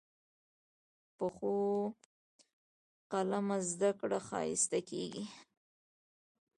پخو 1.17 1.53
قلمه 3.11 3.57
زده 3.71 3.91
کړه 3.99 4.19
ښایسته 4.27 4.79
کېږي 4.89 5.25